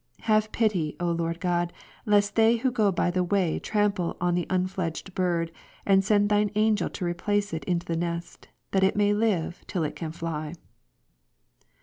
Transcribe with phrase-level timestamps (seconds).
[0.21, 1.71] Have pity, O Lord God,
[2.07, 5.51] lest they who go by the way trample on the unfledged bird,
[5.85, 9.83] and send Thine angel' to replace it into the nest, that it may live, till
[9.83, 10.55] it can fly.